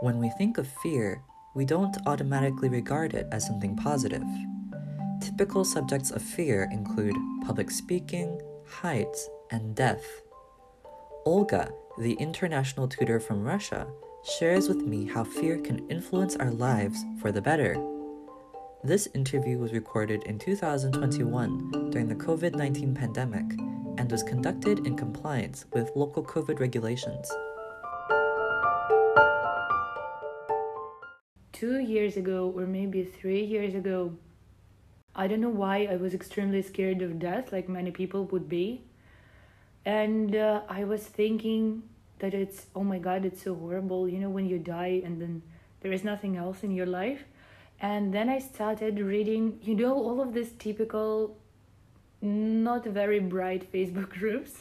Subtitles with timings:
[0.00, 1.22] When we think of fear,
[1.54, 4.22] we don't automatically regard it as something positive.
[5.20, 10.04] Typical subjects of fear include public speaking, heights, and death.
[11.26, 13.88] Olga, the international tutor from Russia,
[14.38, 17.74] shares with me how fear can influence our lives for the better.
[18.84, 23.46] This interview was recorded in 2021 during the COVID 19 pandemic
[23.98, 27.28] and was conducted in compliance with local COVID regulations.
[31.58, 34.12] Two years ago, or maybe three years ago,
[35.16, 38.82] I don't know why I was extremely scared of death, like many people would be.
[39.84, 41.82] And uh, I was thinking
[42.20, 45.42] that it's, oh my god, it's so horrible, you know, when you die and then
[45.80, 47.24] there is nothing else in your life.
[47.80, 51.36] And then I started reading, you know, all of these typical,
[52.22, 54.52] not very bright Facebook groups.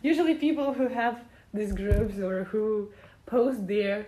[0.00, 2.92] Usually, people who have these groups or who
[3.26, 4.06] post there,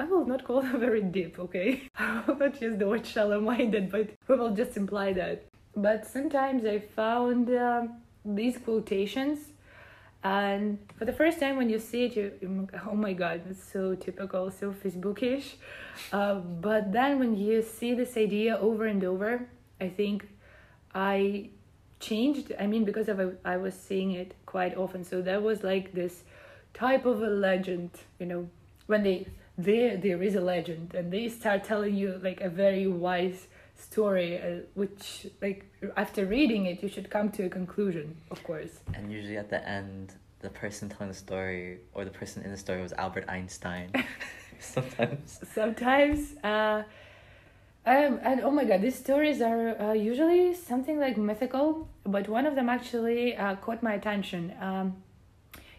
[0.00, 1.82] I will not call them very deep, okay?
[1.98, 5.44] I will not use the word shallow minded, but we will just imply that.
[5.76, 7.86] But sometimes I found uh,
[8.24, 9.38] these quotations
[10.22, 13.94] and for the first time when you see it you oh my god it's so
[13.94, 15.54] typical so facebookish
[16.12, 19.48] uh, but then when you see this idea over and over
[19.80, 20.28] i think
[20.94, 21.48] i
[22.00, 25.94] changed i mean because of i was seeing it quite often so that was like
[25.94, 26.22] this
[26.74, 28.46] type of a legend you know
[28.88, 29.26] when they
[29.64, 34.38] there there is a legend and they start telling you like a very wise story
[34.38, 35.64] uh, which like
[35.96, 38.80] after reading it you should come to a conclusion of course.
[38.94, 42.56] And usually at the end the person telling the story or the person in the
[42.56, 43.92] story was albert einstein.
[44.60, 45.40] Sometimes.
[45.52, 46.82] Sometimes uh
[47.86, 52.46] um, and oh my god these stories are uh, usually something like mythical but one
[52.46, 54.54] of them actually uh, caught my attention.
[54.60, 54.96] Um,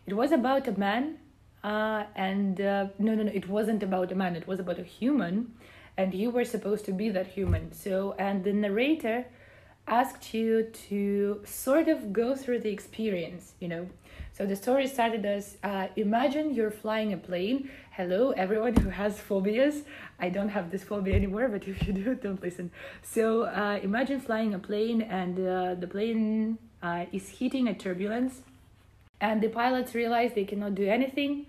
[0.07, 1.17] it was about a man
[1.63, 4.83] uh, and uh, no no no it wasn't about a man it was about a
[4.83, 5.53] human
[5.97, 7.71] and you were supposed to be that human.
[7.73, 9.25] So, and the narrator
[9.87, 13.87] asked you to sort of go through the experience, you know.
[14.33, 17.69] So the story started as uh, imagine you're flying a plane.
[17.91, 19.83] Hello, everyone who has phobias.
[20.19, 22.71] I don't have this phobia anymore, but if you do, don't listen.
[23.03, 28.41] So uh, imagine flying a plane, and uh, the plane uh, is hitting a turbulence,
[29.19, 31.47] and the pilots realize they cannot do anything.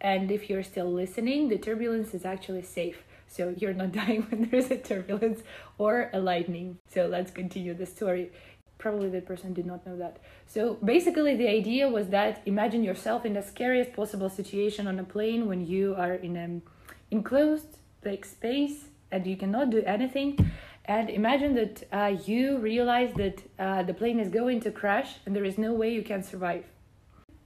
[0.00, 4.48] And if you're still listening, the turbulence is actually safe so you're not dying when
[4.50, 5.42] there's a turbulence
[5.76, 6.78] or a lightning.
[6.92, 8.32] So let's continue the story.
[8.78, 10.18] Probably the person did not know that.
[10.46, 15.04] So basically, the idea was that imagine yourself in the scariest possible situation on a
[15.04, 16.62] plane when you are in an
[17.10, 20.52] enclosed like space and you cannot do anything.
[20.84, 25.34] And imagine that uh, you realize that uh, the plane is going to crash and
[25.34, 26.64] there is no way you can survive.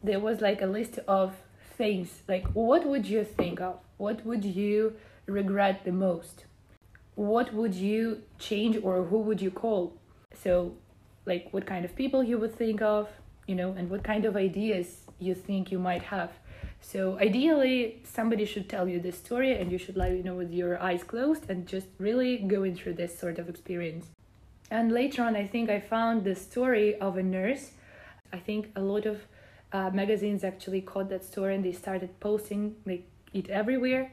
[0.03, 1.35] There was like a list of
[1.73, 3.79] things like what would you think of?
[3.97, 4.95] What would you
[5.27, 6.45] regret the most?
[7.15, 9.95] What would you change or who would you call?
[10.35, 10.75] So,
[11.27, 13.09] like, what kind of people you would think of,
[13.47, 16.33] you know, and what kind of ideas you think you might have.
[16.81, 20.53] So, ideally, somebody should tell you this story, and you should, like, you know, with
[20.53, 24.07] your eyes closed and just really going through this sort of experience.
[24.71, 27.73] And later on, I think I found the story of a nurse.
[28.33, 29.21] I think a lot of
[29.73, 34.13] uh, magazines actually caught that story and they started posting like it everywhere.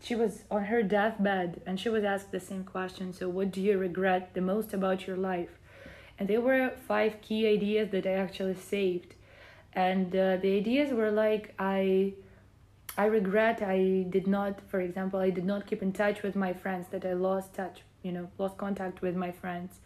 [0.00, 3.60] She was on her deathbed and she was asked the same question so what do
[3.60, 5.58] you regret the most about your life?
[6.18, 9.14] And there were five key ideas that i actually saved.
[9.72, 12.14] And uh, the ideas were like i
[12.96, 16.52] i regret i did not for example i did not keep in touch with my
[16.52, 19.78] friends that i lost touch you know lost contact with my friends.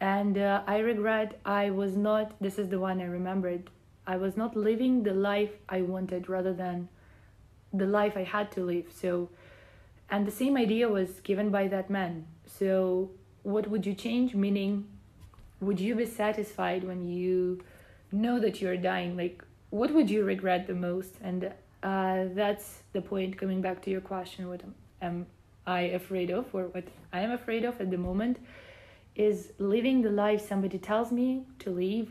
[0.00, 3.70] And uh, i regret i was not this is the one i remembered
[4.06, 6.88] i was not living the life i wanted rather than
[7.72, 9.28] the life i had to live so
[10.10, 12.26] and the same idea was given by that man.
[12.46, 13.10] So
[13.42, 14.34] what would you change?
[14.34, 14.86] Meaning
[15.60, 17.62] would you be satisfied when you
[18.12, 19.16] know that you're dying?
[19.16, 21.14] Like what would you regret the most?
[21.22, 21.52] And
[21.82, 24.62] uh, that's the point coming back to your question what
[25.02, 25.26] am
[25.66, 28.38] i afraid of or what i am afraid of at the moment
[29.14, 32.08] is living the life somebody tells me to live.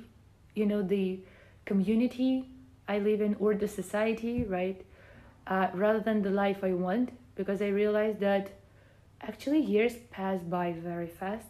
[0.55, 1.19] You know the
[1.65, 2.45] community
[2.87, 4.85] i live in or the society right
[5.47, 8.51] uh, rather than the life i want because I realized that
[9.21, 11.47] actually years pass by very fast.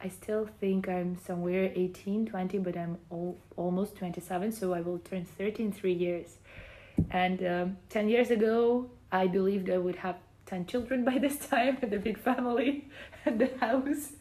[0.00, 4.98] I still think I'm somewhere 18, 20, but I'm all, almost 27, so I will
[4.98, 6.38] turn 30 in three years.
[7.10, 10.16] And um, 10 years ago, I believed I would have
[10.46, 12.88] 10 children by this time and a big family
[13.24, 14.12] and a house.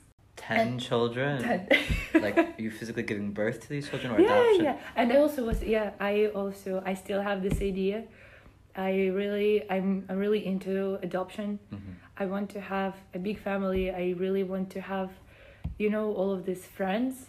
[0.55, 1.43] 10 and children?
[1.43, 2.21] 10.
[2.21, 4.65] like, are you physically giving birth to these children or yeah, adoption?
[4.65, 8.05] Yeah, and I also was, yeah, I also, I still have this idea
[8.75, 11.59] I really, I'm, I'm really into adoption.
[11.73, 11.95] Mhm.
[12.17, 13.91] I want to have a big family.
[13.91, 15.09] I really want to have,
[15.77, 17.27] you know, all of these friends.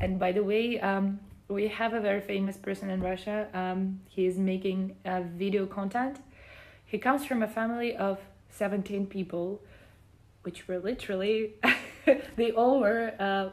[0.00, 3.48] And by the way, um, we have a very famous person in Russia.
[3.54, 6.18] Um, he is making uh, video content.
[6.84, 8.18] He comes from a family of
[8.50, 9.62] 17 people,
[10.42, 11.54] which were literally,
[12.36, 13.50] they all were uh,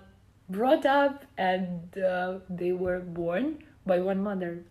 [0.50, 4.64] brought up and uh, they were born by one mother.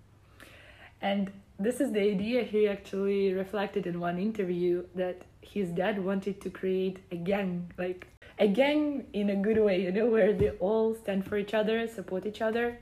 [1.01, 6.41] And this is the idea he actually reflected in one interview that his dad wanted
[6.41, 8.07] to create a gang, like
[8.39, 11.87] a gang in a good way, you know, where they all stand for each other,
[11.89, 12.79] support each other.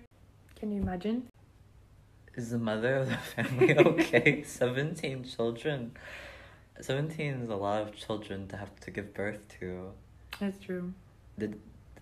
[0.58, 1.28] Can you imagine?
[2.34, 4.42] Is the mother of the family okay?
[4.46, 5.92] 17 children.
[6.80, 9.92] 17 is a lot of children to have to give birth to.
[10.40, 10.92] That's true.
[11.38, 11.52] Did,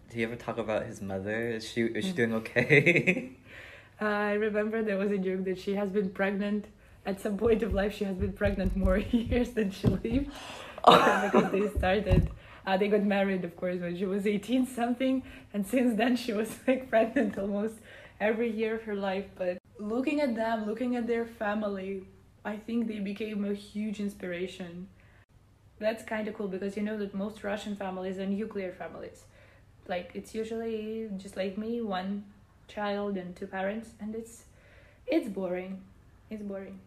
[0.08, 1.50] did he ever talk about his mother?
[1.50, 3.30] Is she is she doing okay?
[4.00, 6.66] Uh, I remember there was a joke that she has been pregnant.
[7.06, 10.30] At some point of life, she has been pregnant more years than she lived
[10.84, 12.30] because they started.
[12.66, 15.22] Uh, they got married, of course, when she was 18 something,
[15.52, 17.74] and since then she was like pregnant almost
[18.20, 19.26] every year of her life.
[19.36, 22.04] But looking at them, looking at their family,
[22.44, 24.88] I think they became a huge inspiration.
[25.78, 29.24] That's kind of cool because you know that most Russian families are nuclear families.
[29.88, 32.24] Like it's usually just like me, one
[32.68, 34.44] child and two parents, and it's
[35.06, 35.82] it's boring.
[36.30, 36.80] It's boring.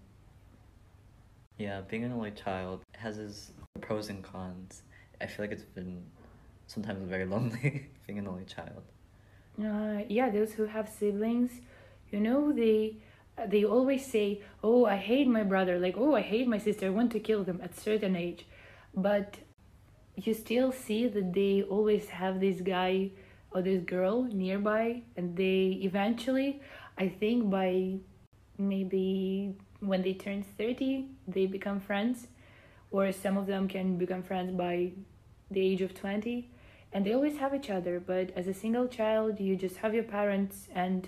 [1.57, 3.51] yeah, being an only child has its
[3.81, 4.83] pros and cons.
[5.21, 6.03] I feel like it's been
[6.67, 8.83] sometimes very lonely being an only child.
[9.61, 11.51] Uh, yeah, those who have siblings,
[12.11, 12.97] you know, they
[13.47, 16.87] they always say, "Oh, I hate my brother," like, "Oh, I hate my sister.
[16.87, 18.45] I want to kill them." At certain age,
[18.97, 19.37] but
[20.15, 23.11] you still see that they always have this guy
[23.51, 26.61] or this girl nearby, and they eventually,
[26.97, 27.99] I think, by
[28.57, 32.27] maybe when they turn thirty, they become friends,
[32.91, 34.91] or some of them can become friends by
[35.51, 36.49] the age of twenty
[36.91, 37.99] and they always have each other.
[37.99, 41.07] But as a single child you just have your parents and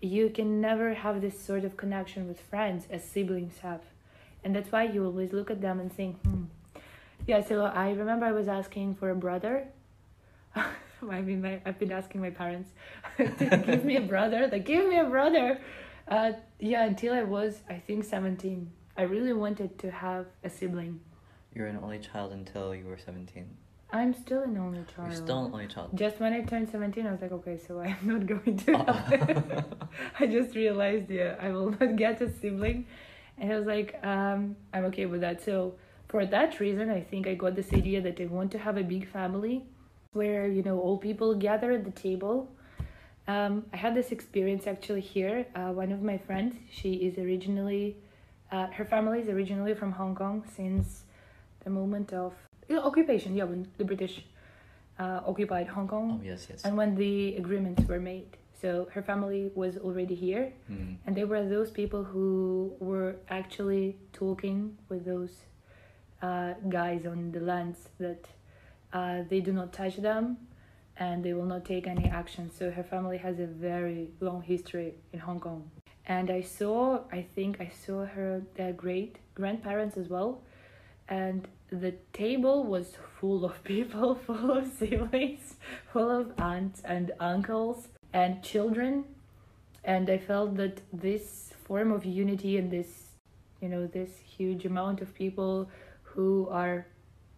[0.00, 3.82] you can never have this sort of connection with friends as siblings have.
[4.42, 6.44] And that's why you always look at them and think hmm
[7.26, 9.66] yeah so i remember i was asking for a brother
[10.56, 12.70] i mean my, i've been asking my parents
[13.16, 15.60] to give me a brother like give me a brother
[16.08, 21.00] uh, yeah until i was i think 17 i really wanted to have a sibling
[21.54, 23.46] You were an only child until you were 17.
[23.92, 25.90] i'm still an only child You're still an only child.
[25.94, 29.64] Just when I turned 17, I was like, okay, so I'm not going to have
[30.18, 32.86] I just realized, yeah, I will not get a sibling.
[33.38, 35.42] And I was like, um, I'm okay with that.
[35.48, 35.74] So
[36.12, 38.86] for that reason, I think I got this idea that I want to have a
[38.94, 39.56] big family
[40.12, 42.36] where, you know, all people gather at the table.
[43.26, 45.46] Um, I had this experience actually here.
[45.54, 47.96] Uh, one of my friends, she is originally,
[48.54, 51.04] uh, her family is originally from Hong Kong since
[51.64, 52.34] the moment of
[52.68, 54.14] yeah, occupation, yeah, when the British
[54.98, 56.62] uh, occupied Hong Kong Oh, yes, yes.
[56.64, 58.36] and when the agreements were made.
[58.60, 60.96] So her family was already here, Mm.
[61.06, 62.26] and they were those people who
[62.88, 65.32] were actually talking with those
[66.22, 68.24] uh, guys on the lands that
[68.92, 70.36] uh, they do not touch them
[70.96, 72.50] and they will not take any action.
[72.56, 75.70] So her family has a very long history in Hong Kong.
[76.06, 80.42] And I saw, I think I saw her their great grandparents as well.
[81.08, 85.56] And the table was full of people, full of siblings,
[85.92, 89.04] full of aunts and uncles and children.
[89.84, 92.88] And I felt that this form of unity and this,
[93.60, 95.68] you know, this huge amount of people
[96.14, 96.86] who are,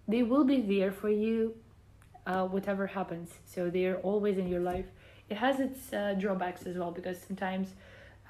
[0.09, 1.55] they will be there for you,
[2.27, 3.31] uh, whatever happens.
[3.45, 4.87] So they're always in your life.
[5.29, 7.75] It has its uh, drawbacks as well because sometimes,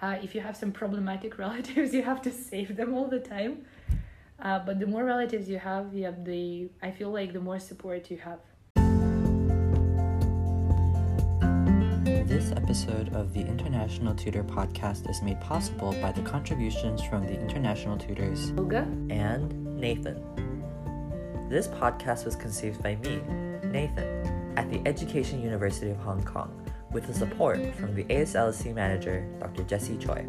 [0.03, 3.65] uh, if you have some problematic relatives, you have to save them all the time.
[4.41, 8.11] Uh, but the more relatives you have, yeah, the I feel like the more support
[8.11, 8.41] you have.
[12.45, 17.33] This episode of the International Tutor Podcast is made possible by the contributions from the
[17.33, 20.23] International Tutors Olga, and Nathan.
[21.49, 23.23] This podcast was conceived by me,
[23.71, 29.27] Nathan, at the Education University of Hong Kong with the support from the ASLC manager,
[29.41, 29.63] Dr.
[29.63, 30.23] Jessie Choi.